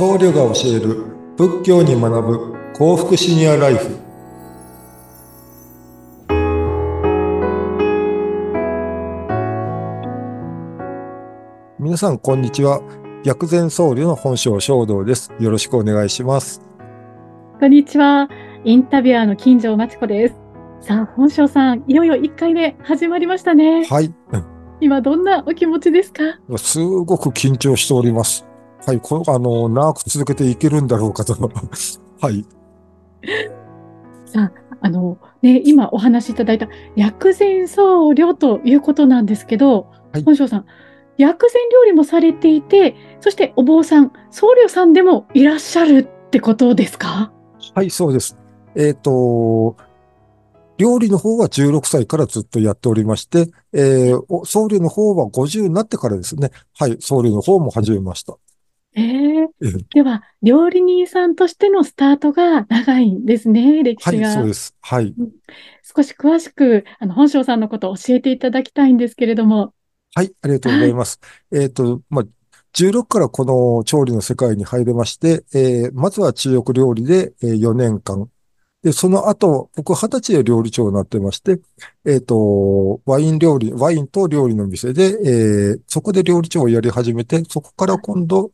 [0.00, 1.04] 僧侶が教える
[1.36, 3.98] 仏教に学ぶ幸福シニアライフ。
[11.78, 12.80] 皆さんこんにちは。
[13.24, 15.34] 薬膳僧侶の本性衝動です。
[15.38, 16.62] よろしくお願いします。
[17.60, 18.30] こんにちは。
[18.64, 20.34] インタビュアーの金城真知子です。
[20.80, 23.84] さあ本性さんいよいよ1回目始まりましたね。
[23.84, 24.10] はい。
[24.80, 26.22] 今どんなお気持ちですか？
[26.56, 28.46] すごく緊張しております
[28.86, 31.34] はい、この、あの、長く続けていけるんだろうかと。
[32.20, 32.44] はい。
[34.24, 40.64] さあ、あの、ね、今お話しいただいた薬膳僧侶ということなんですけど、はい、本庄さん、
[41.18, 47.32] 薬膳料理もされていて、そしてお坊さん、僧侶さんでもいらっしゃるってことですか？
[47.74, 48.36] はい、そうです。
[48.74, 49.76] えっ、ー、と、
[50.78, 58.38] 料理の方は16歳からずっとやっておりまして、えー、僧侶の方は50になってからですね、はい、僧侶の方も始めました。
[58.94, 59.02] え
[59.44, 59.48] え
[59.92, 64.74] では、料理人さんとしてのスタートが長いんですね、歴は史い、そうです。
[64.80, 65.16] はい。
[65.82, 69.74] 少し詳しく、あの、本庄さんのことを教えていただきたいんですけれども。
[70.14, 71.20] はい、ありがとうございます。
[71.52, 72.24] えっと、まあ、
[72.72, 78.30] 16からこの調理の世界に入れまして、えーまずは中国料理で、えー4年間。
[78.82, 81.60] で、その後、僕20歳で料理長になってまして、
[82.06, 88.50] えっと、ワイン料理、ワインと料理の店で、えーそこで料理長をやり始めて、そこから今度、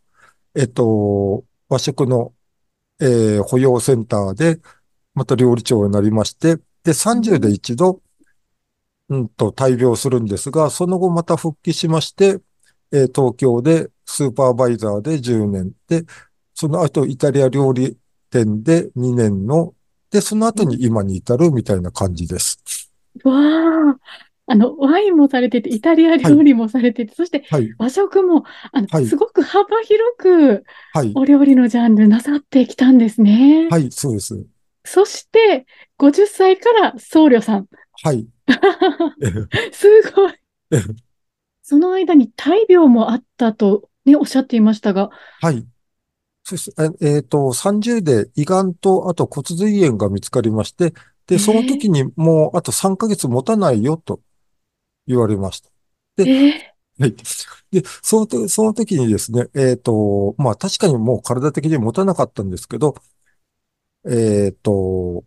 [0.56, 2.32] えっと、和食の、
[2.98, 4.58] えー、保養センターで、
[5.14, 8.00] また料理長になりまして、で、30で一度、
[9.08, 12.40] うんと、大病するんですが、その後また復帰しまして、
[12.90, 16.04] えー、東京でスーパーバイザーで10年で、
[16.54, 17.98] その後イタリア料理
[18.30, 19.74] 店で2年の、
[20.10, 22.90] で、その後に今に至るみたいな感じです。
[23.24, 23.98] わあ、
[24.48, 27.44] あの、ワインもされてて、イタリア料理もされてて、はい、そして
[27.78, 30.64] 和食も、あの、はい、すごく幅広く、
[31.14, 33.68] お料理のジャンルなさってきたんですね。
[33.70, 34.46] はい、そうです。
[34.84, 35.66] そして、
[35.98, 37.66] 50歳から僧侶さん。
[38.02, 38.26] はい。
[39.72, 40.32] すごい。
[41.62, 45.10] その間に大病もあったと、ね、おっしゃっていましたが。
[45.40, 45.66] はい。
[46.44, 50.94] そして、えっ、ー、と、30で胃がんと、あと骨髄炎が見つかりまして、
[51.26, 54.20] で、その時にもうあと3ヶ月持たないよと
[55.06, 55.70] 言われました。
[56.16, 57.14] で、えー、はい。
[57.70, 62.94] で、その、その時にですね、えっ、ー、と、まあ確かにもう体的に持たなかったんですけど、
[64.06, 65.24] えっ、ー、と、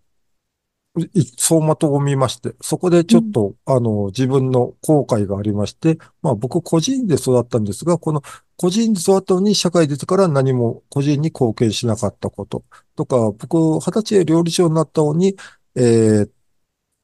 [1.38, 8.22] 走馬灯を見まして、そこでちょっと、うん、あの、自分の後悔がありまして、まあ僕個人で育ったんですが、この
[8.56, 12.64] 個人で育ったのに社会出てから何も個人に貢献しなかったこと
[12.96, 15.36] とか、僕二十歳で料理長になったのに、
[15.76, 16.30] えー、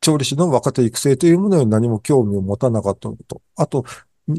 [0.01, 3.41] 調理師の若手育成というものに何も興味を持たなかったこと。
[3.56, 3.85] あと、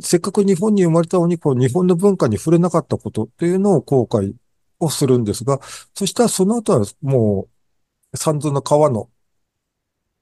[0.01, 4.35] せっかく日本に生まれたのに、こう、日本の文化に触れなかったことっていうのを後悔
[4.81, 5.61] をするんですが、
[5.95, 7.49] そしたらその後はも
[8.13, 9.09] う、三途の川の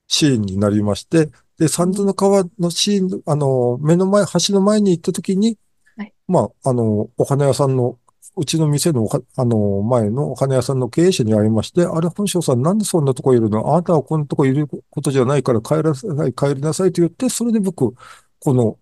[0.06, 5.56] シーンになりまして、で、三途の川のシーン、あの、目の前、橋の前に行った時に、
[5.96, 7.98] はい、まあ、あの、お花屋さんの
[8.36, 13.74] うちの店のあの、前のお金屋さんの経営者に会いまして、あれ、本省さんなんでそんなとこいるの？
[13.74, 17.94] あなたはこんなとこいることじゃないから帰らなさい、帰りなさいと言って、それで僕、
[18.40, 18.78] この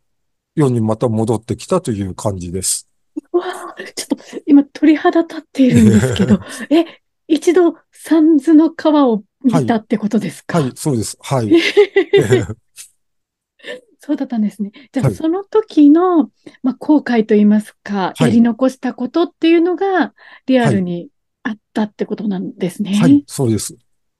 [0.54, 2.88] 世にまた戻ってきたという感じです。
[3.32, 6.84] わあ、ちょっと今鳥肌立っているんですけど、 え、
[7.28, 11.16] 一度三途の川を見たってことですか、はい、はい、そうです。
[11.20, 11.52] はい。
[14.04, 14.72] そうだったんですね。
[14.90, 16.24] じゃあ、その時の、
[16.64, 20.12] まあ、後悔といいますか、やり残したことっていうのが、
[20.46, 21.08] リアルに
[21.44, 22.96] あったってことなんですね。
[22.96, 23.76] はい、そうです。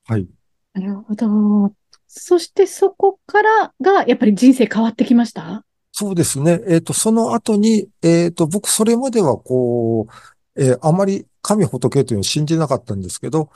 [0.06, 0.28] はい。
[0.74, 1.74] なるほど。
[2.06, 5.64] そしてそこからが、やっぱり人生変わってきました？
[5.90, 6.60] そうですね。
[6.68, 10.06] えっ、ー、と、その後に、えっ、ー、と、僕、それまでは、こ
[10.54, 13.50] う、えー、あまり神仏というのを信じなかったんですけど、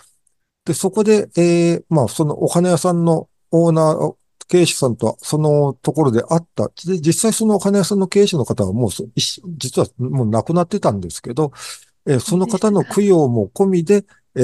[0.65, 4.15] で、そこで、えー、まあ、そのお花屋さんのオーナー
[4.49, 6.71] 経営者さんとそのところで会った。
[6.87, 8.91] で、実際そのお金屋さんの経営者の方はもう、
[9.57, 11.53] 実はもう亡くなってたんですけど、
[12.07, 14.04] えー、その方の供養も込みで、
[14.37, 14.41] え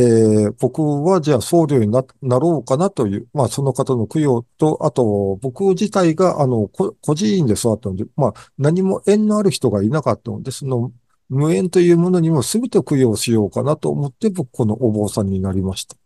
[0.48, 10.92] ー、僕はじゃあ僧侶にななろうかなという、まあその方の供養と、あと僕自体があの、個人院で育ったので、まあ何も縁のある人がいなかったので、その
[11.28, 15.96] 無縁というものにも全て供養しようかなと思って僕このお坊さんになりました。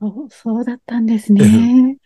[0.00, 1.98] そう、そうだったんですね。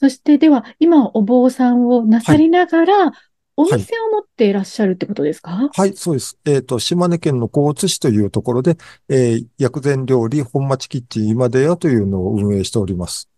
[0.00, 3.12] そしてでは、今お坊さんをなさりながら、
[3.54, 6.38] お店を持っていらっしゃるってことですか、はい、はい、そうです。
[6.46, 8.78] えっ、ー、と、島根県の高津市というところで、
[9.10, 13.28] えー、薬膳料理本町キッチン今出屋というのを運営しております。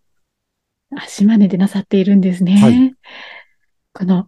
[0.95, 2.53] あ、島根でなさっているんですね。
[2.53, 2.93] はい、
[3.93, 4.27] この、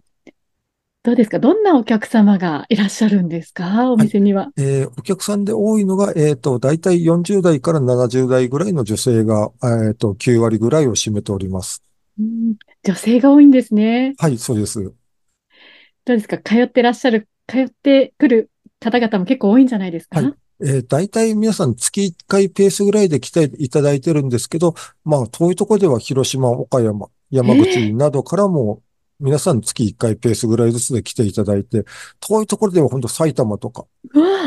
[1.04, 1.40] どうですか？
[1.40, 3.90] どんなお客様がいらっしゃるんですか？
[3.90, 4.08] おはい。
[4.08, 4.52] 店には。
[4.58, 9.52] えーお客さんで多いのが、えっと、だいたい40代から70代ぐらいの女性が、
[9.88, 11.82] えっと、9割ぐらいを占めております。
[12.20, 14.14] うん女性が多いんですね。
[14.18, 14.82] はい、そうです。
[14.84, 16.38] どうですか？
[16.38, 20.22] 通ってらっしゃる、通ってくる方々も結構多いんじゃないですか？
[20.22, 20.34] はい。
[20.62, 28.82] えー、大体皆さん月1回ペースぐらいで来ていただいてるんですけど、まあ遠いところでは広島、岡山、山口などからも
[29.20, 31.84] 皆さん月1回ペースぐらいずつで来ていただいて、
[32.22, 33.86] 遠いところでは本当埼玉とか、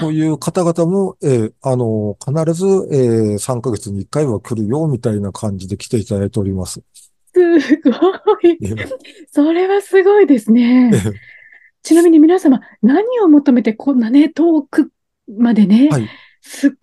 [0.00, 6.80] そういう方々も、えーあの、必ず、えー3ヶ月に1回は来るよ、みたいな感じで来ていただいております。
[7.60, 7.90] すご
[8.48, 8.58] い。
[8.62, 8.88] えー
[9.30, 10.90] それはすごいですね。
[10.92, 11.12] え ー
[11.82, 14.90] ちなみに皆様、何を求めてこんなね、遠く
[15.38, 16.08] までね、はい。
[16.42, 16.78] すごい。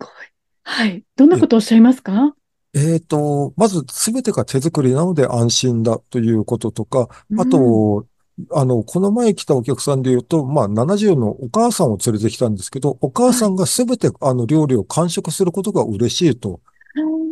[0.64, 1.04] はい。
[1.16, 2.34] どんなことをおっしゃいますか？
[2.74, 7.08] えっと、まずすべてが手作りなので安心だということとか、
[7.38, 8.06] あうんと、
[8.52, 16.60] あの、この前来たお客さんで言うと、まあ、70のお母さんを連れてきたんですけど、お母さんがすべてあの料理を完食することが嬉しいと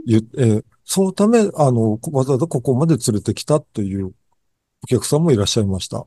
[0.06, 4.13] 言って、えーそのため、あの、わざわざここまで連れてきたという
[4.83, 6.07] お客さんもいらっしゃいました。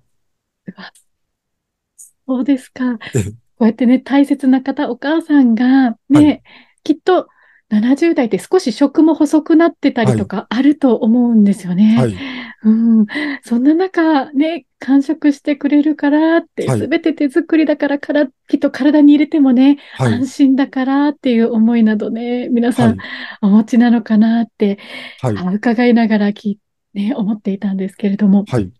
[2.27, 2.99] そうですか。
[3.15, 6.43] えこうやってね、大切な方、お母さんがね、はい
[6.83, 7.27] きっと
[7.69, 11.97] 70代って少し食も細くなってたりとかあると思うんですよね。
[11.97, 12.15] はい。
[12.63, 12.69] う
[13.01, 13.05] ん。
[13.43, 20.27] そんな中、ね、完食してくれるからって、はいすべて手作りだからから、きっと体に入れてもね、はい安。
[20.27, 22.97] 心だからっていう思いなどね、皆さはいん。
[23.41, 24.79] お持ちなのかなって、
[25.21, 25.37] はい。
[25.37, 26.59] あ伺いながら聞い
[26.93, 28.71] ね、思っていたんですけれども、はい。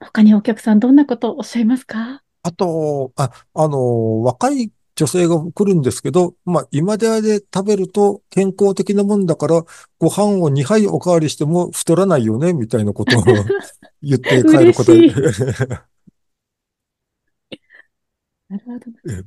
[0.00, 2.22] 他にお客さんどんなことをおっしゃいますか？
[2.42, 9.62] あと、あ、あの、若い女性が来るんですけど、まあ、今でで食べると健康的なもんだから、
[9.98, 13.22] ご飯を2杯おかわりしても太らないよね、みたいなことを
[14.02, 15.22] 言って帰ること嬉で。
[18.48, 18.84] なるほど。
[19.10, 19.22] え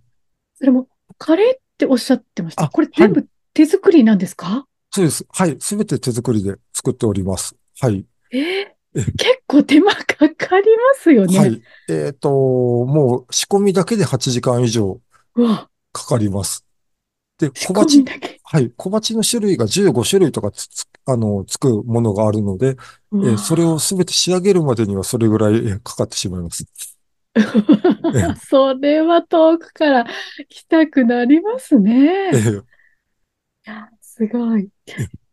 [0.56, 2.64] それも、カレーっておっしゃってました。
[2.64, 4.66] あこれ全部手作りなんですか？
[4.92, 5.26] そうです。
[5.30, 5.58] はい。
[5.60, 7.56] すべて手作りで作っております。
[7.80, 8.06] はい。
[8.32, 8.42] えー
[8.98, 11.38] え結構手間かかりますよね。
[11.38, 11.62] はい。
[11.90, 15.02] えっと、もう仕込みだけで8時間以上
[15.92, 16.66] かかります。
[17.40, 18.06] で、小鉢。
[18.44, 18.72] はい。
[18.78, 22.78] 小鉢の種類が15種類とかつつ、あの、つくものがあるので、
[23.24, 26.66] えーそれをすべて仕上げるまでにはそれぐらいえーかかってしまいます。
[28.16, 30.06] えそれは遠くから
[30.50, 32.32] 来たくなりますね。
[32.32, 32.66] いえー
[33.66, 34.70] や、すごい。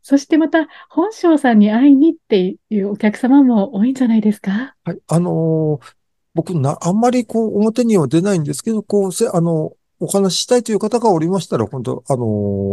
[0.02, 4.76] そしてまた、本庄さんに会いにっていうお客様も多いんじゃないですか？
[4.84, 4.98] はい。
[5.08, 5.86] あのー
[6.34, 12.24] 僕な、あんまりこう、表には出ないんですけど、こう、せ、あの、お話ししたいという方がおりましたら、本当あの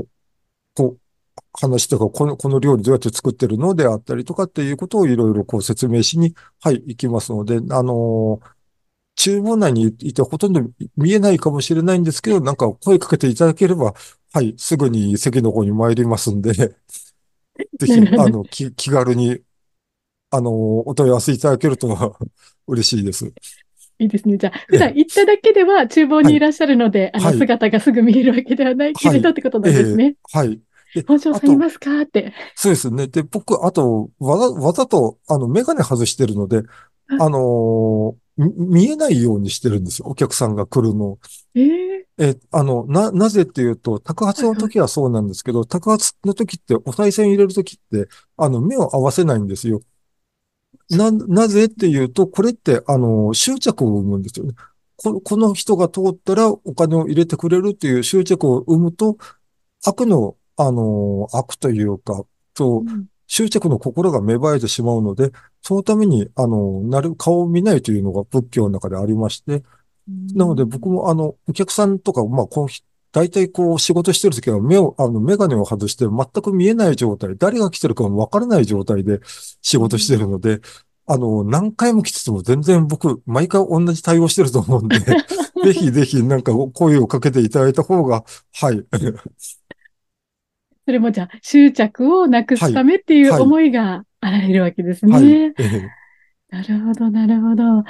[0.04, 0.06] ー
[0.76, 1.00] こう、
[1.54, 8.60] 話とか、この、この料理どうやって作ってるのであったりとかっていうことをいろいろこう説明しに、はい、行きますので、あのー
[9.18, 10.62] 厨房内にいてほとんど
[10.96, 13.94] 見えないかもしれないんですけど、なんか声かけていただければ、
[14.34, 16.76] はい、すぐに席の方に参りますんで、 ぜ
[17.86, 19.40] ひ、あの、気、気軽に、
[20.32, 22.18] あのーお問い合わせいただけると
[22.68, 23.34] 嬉しいです。
[24.00, 24.38] いいですね。
[24.38, 30.16] じゃあ、普段行っただけでは厨房にいらっしゃるので、あの、はい姿がすぐ見えるわけではないけれどってことなんですね。
[30.32, 30.60] はい。
[30.96, 32.02] で本庄さんいますか？
[32.02, 32.34] って。
[32.56, 33.08] そうですね。
[33.08, 36.64] で、僕、あと、わざ、わざと、あの、メガネ外してるので、
[37.20, 38.54] あのーみ
[38.86, 40.08] 見えないようにしてるんですよ。
[40.08, 41.20] お客さんが来るのを。
[41.56, 49.82] えええ、あの、な、なぜっていうと、宅発の時はそうなんですけど、宅発の時って、お賽銭入れる時って、あの、目を合わせないんですよ。
[50.90, 54.54] な、なぜっていうと、これって、あの、執着を生むんですよね。
[54.96, 59.18] ここの人が通ったらお金を入れてくれるっていう執着を生むと、
[59.86, 62.84] 悪の、あの、悪というか、と、
[63.28, 69.64] 執着の心が芽生えてしまうので、そのために、あの、なる、顔を見ないというのが仏教の中でありまして、
[70.34, 72.48] なので僕もあの、お客さんとか、まあ、
[73.12, 79.20] 大体こう仕事してるときは目を、あの、メガネを外して全く見えない状態、誰が来てるかもわからない状態で
[79.62, 80.62] 仕事してるので、
[81.08, 85.00] あの、何回も来てても全然僕、毎回同じ対応してると思うんで、
[85.66, 88.24] ぜひぜひなんか声をかけていただいた方が、
[88.54, 88.84] はい。
[90.86, 95.24] それもじゃあ、執着をなくすためっていうはい思いがあられるわけですはい。
[95.24, 95.54] ね。
[95.58, 95.90] ええ
[96.50, 97.84] なるほど、なるほど。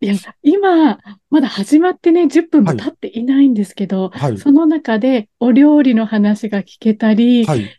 [0.00, 0.98] いや、今、
[1.30, 4.38] まだ始まってね、10分も経っていないんですけど、はい。
[4.38, 7.70] その中でお料理の話が聞けたり、はい。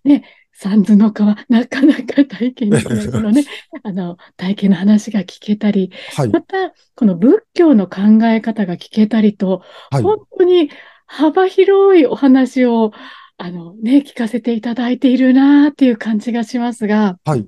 [0.57, 3.43] 三途の川、なかなか体験できない、このね、
[3.83, 6.29] あの、体験の話が聞けたり、はい。
[6.29, 10.03] また、この仏教の考え方が聞けたりと、はい。
[10.03, 10.69] 本当に
[11.05, 12.93] 幅広いお話を、
[13.37, 17.45] あのね、聞かせていただいているなっていう感じがしますが、はい。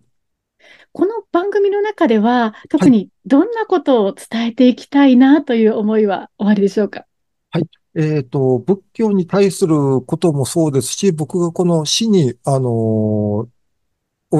[0.97, 7.05] この番組の中では、特にどんなことを伝えていきたいなという思いはおありでしょうか？
[7.51, 7.67] はい。
[7.93, 13.47] えっ、ー、と、仏教に対することもそうですし、僕がこの死に、あのを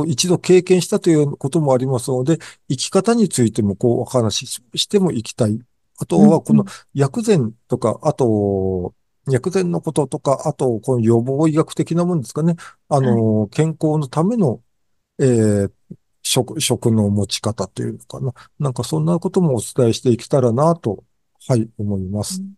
[0.08, 5.60] 一度経験したということもありますので、生き方についてもこうお話ししてもいきたい。
[6.00, 8.96] あとはこの薬膳とか、あと、
[9.30, 12.56] 薬膳のこととか、あと、この予防医学的なもんですかね。
[12.90, 14.62] あの、健康のための、
[15.20, 15.72] えー、
[16.28, 18.34] 食、食の持ち方というのかな。
[18.60, 21.04] なんかそんなこともお伝えしていけたらなと、
[21.48, 22.42] はい、思います。
[22.42, 22.58] うん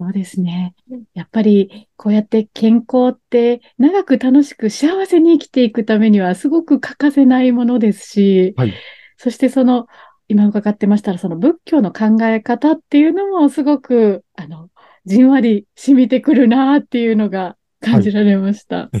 [0.00, 0.74] そうですね。
[1.12, 8.72] やっぱりこうやって健康って長く楽しく幸せに生きていくためにはすごく欠かせないものですし、はい、
[9.18, 9.88] そしてその
[10.28, 14.70] 今伺ってましたらその仏教の考え方っていうのもすごくあの
[15.04, 18.76] じんわり染みてくるなっていうのが感じられました。
[18.76, 18.98] はい、あ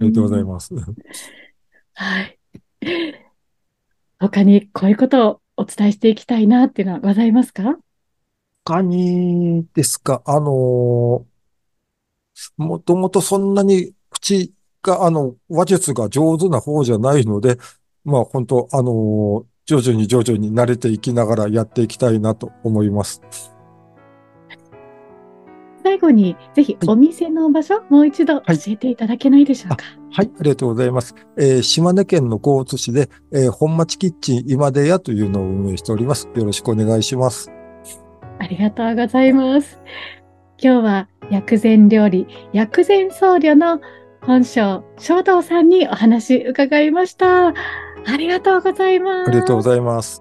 [0.00, 0.74] りがとうございます。
[0.74, 0.84] うん、
[2.00, 2.38] はい。
[4.20, 7.76] 他にこういうことをお伝えしていきたいなっていうのはございますか？
[8.64, 11.26] 他にですか、あの、
[12.56, 17.58] もともとそんなに口が、あの、話術が上手な方じゃないので、
[18.04, 23.22] まあ本当、あの、徐々に徐々に慣れていきながらやっていきたいなと思います。
[25.88, 29.86] 最後に、ぜひお店の場所、はい、もう一度教えていただけないでしょうか。
[30.12, 31.14] はい、ありがとうございます。
[31.38, 36.28] えー、島根県の高津市で、えー、本町キッチン今出屋というのを運営しております。
[36.34, 37.50] よろしくお願いします。
[38.38, 39.80] ありがとうございます。
[40.62, 43.80] 今日は薬膳料理、薬膳僧侶の
[44.20, 47.48] 本性、正道さんにお話伺いました。
[47.48, 47.54] あ
[48.18, 49.30] りがとうございます。
[49.30, 50.20] ありがとうございます。